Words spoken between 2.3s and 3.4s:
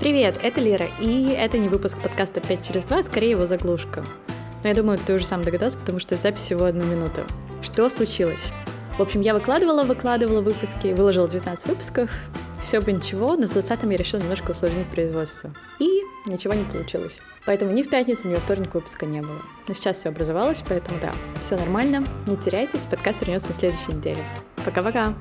«5 через 2», а скорее